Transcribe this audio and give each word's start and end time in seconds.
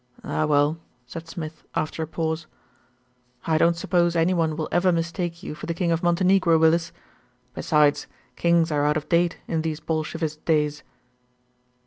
"Ah, 0.23 0.47
well!" 0.47 0.79
said 1.05 1.27
Smith 1.27 1.61
after 1.75 2.01
a 2.01 2.07
pause. 2.07 2.47
"I 3.45 3.59
don't 3.59 3.75
sup 3.75 3.91
pose 3.91 4.15
any 4.15 4.33
one 4.33 4.55
will 4.55 4.67
ever 4.71 4.91
mistake 4.91 5.43
you 5.43 5.53
for 5.53 5.67
the 5.67 5.75
King 5.75 5.91
of 5.91 6.01
Montenegro, 6.01 6.57
Willis. 6.57 6.91
Besides, 7.53 8.07
Kings 8.35 8.71
are 8.71 8.83
out 8.83 8.97
of 8.97 9.07
date 9.09 9.37
in 9.47 9.61
these 9.61 9.79
Bolshevist 9.79 10.43
days." 10.43 10.81